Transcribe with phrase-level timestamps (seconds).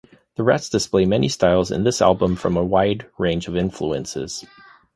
[0.35, 4.43] The Rats display many styles in this album from a wide range of influences.